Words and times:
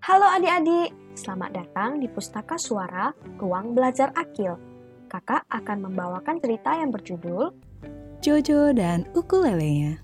Halo 0.00 0.24
adik-adik, 0.32 0.96
selamat 1.12 1.50
datang 1.52 2.00
di 2.00 2.08
Pustaka 2.08 2.56
Suara 2.56 3.12
Ruang 3.36 3.76
Belajar 3.76 4.08
Akil. 4.16 4.56
Kakak 5.12 5.44
akan 5.52 5.92
membawakan 5.92 6.40
cerita 6.40 6.72
yang 6.72 6.88
berjudul 6.88 7.52
Jojo 8.24 8.72
dan 8.72 9.04
Ukulelenya. 9.12 10.00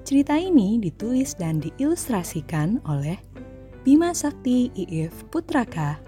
Cerita 0.00 0.40
ini 0.40 0.80
ditulis 0.80 1.36
dan 1.36 1.60
diilustrasikan 1.60 2.80
oleh 2.88 3.20
Bima 3.84 4.16
Sakti 4.16 4.72
IF 4.72 5.28
Putraka. 5.28 6.00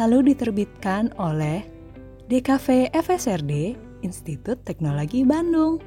Lalu 0.00 0.32
diterbitkan 0.32 1.12
oleh 1.20 1.60
DKV 2.32 2.96
FSRD 2.96 3.76
Institut 4.00 4.64
Teknologi 4.64 5.20
Bandung. 5.28 5.84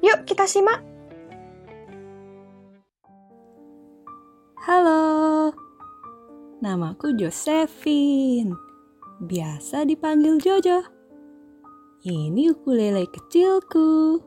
Yuk 0.00 0.24
kita 0.24 0.48
simak. 0.48 0.91
Halo, 4.62 5.50
namaku 6.62 7.18
Josephine. 7.18 8.54
Biasa 9.18 9.82
dipanggil 9.82 10.38
Jojo. 10.38 10.86
Ini 12.06 12.54
ukulele 12.54 13.02
kecilku. 13.10 14.22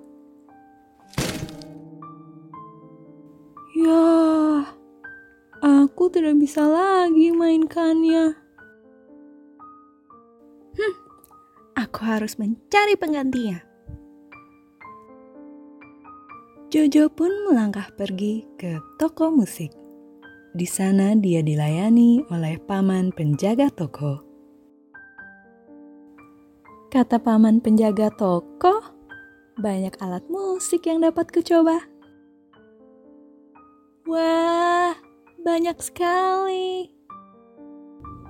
Ya, 3.80 4.04
aku 5.64 6.12
tidak 6.12 6.36
bisa 6.36 6.68
lagi 6.68 7.32
mainkannya. 7.32 8.36
Hmm, 10.76 10.96
aku 11.80 12.00
harus 12.04 12.36
mencari 12.36 13.00
penggantinya. 13.00 13.64
Jojo 16.68 17.08
pun 17.08 17.32
melangkah 17.48 17.88
pergi 17.96 18.44
ke 18.60 18.84
toko 19.00 19.32
musik. 19.32 19.85
Di 20.56 20.64
sana 20.64 21.12
dia 21.20 21.44
dilayani 21.44 22.24
oleh 22.32 22.56
paman 22.64 23.12
penjaga 23.12 23.68
toko. 23.68 24.24
Kata 26.88 27.20
paman 27.20 27.60
penjaga 27.60 28.08
toko, 28.16 28.80
banyak 29.60 30.00
alat 30.00 30.24
musik 30.32 30.88
yang 30.88 31.04
dapat 31.04 31.28
kucoba. 31.28 31.84
Wah, 34.08 34.96
banyak 35.44 35.76
sekali. 35.84 36.88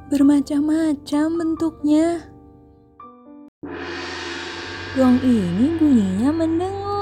Bermacam-macam 0.09 1.27
bentuknya. 1.29 2.25
Gong 4.97 5.21
ini 5.21 5.77
bunyinya 5.77 6.33
mendengung. 6.33 6.94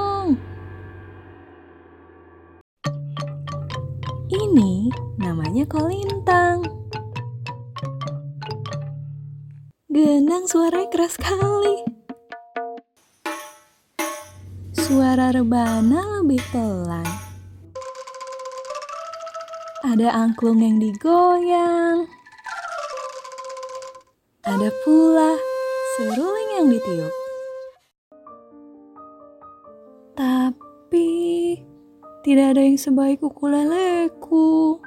Ini 4.34 4.90
namanya 5.22 5.62
kolintang. 5.70 6.66
Genang 9.94 10.50
suaranya 10.50 10.90
keras 10.90 11.22
sekali. 11.22 11.86
Suara 14.74 15.30
rebana 15.30 16.26
lebih 16.26 16.42
pelan. 16.50 17.06
Ada 19.86 20.10
angklung 20.26 20.66
yang 20.66 20.82
digoyang. 20.82 22.10
Ada 24.50 24.74
pula 24.82 25.38
seruling 25.94 26.50
yang 26.58 26.68
ditiup. 26.74 27.14
Tapi 30.18 31.14
tidak 32.24 32.56
ada 32.56 32.64
yang 32.64 32.80
sebaik 32.80 33.20
ukuleleku. 33.20 34.80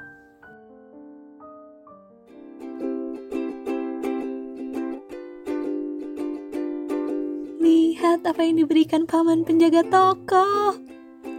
Lihat 7.61 8.25
apa 8.25 8.41
yang 8.41 8.65
diberikan 8.65 9.05
paman 9.05 9.45
penjaga 9.45 9.85
toko. 9.85 10.81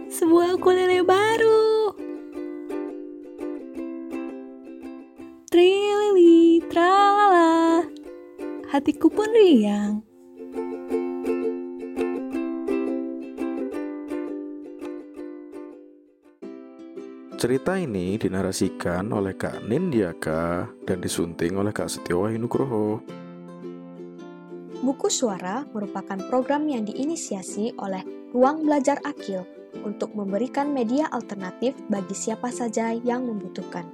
Sebuah 0.07 0.55
ukulele 0.55 1.03
baru. 1.03 1.91
Trilili, 5.51 6.63
tralala. 6.71 7.83
Hatiku 8.71 9.11
pun 9.11 9.27
riang. 9.35 10.08
Cerita 17.39 17.79
ini 17.79 18.19
dinarasikan 18.19 19.15
oleh 19.15 19.31
Kak 19.31 19.63
Nindiaka 19.63 20.67
dan 20.83 20.99
disunting 20.99 21.55
oleh 21.55 21.71
Kak 21.71 21.87
Setiawa 21.87 22.35
Nugroho. 22.35 22.99
Buku 24.83 25.07
Suara 25.07 25.63
merupakan 25.71 26.19
program 26.27 26.67
yang 26.67 26.83
diinisiasi 26.83 27.79
oleh 27.79 28.03
Ruang 28.35 28.67
Belajar 28.67 28.99
Akil 29.07 29.47
untuk 29.87 30.11
memberikan 30.19 30.75
media 30.75 31.07
alternatif 31.15 31.79
bagi 31.87 32.11
siapa 32.11 32.51
saja 32.51 32.91
yang 32.91 33.23
membutuhkan. 33.23 33.87